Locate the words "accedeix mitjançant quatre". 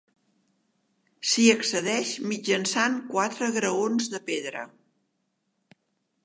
1.55-3.51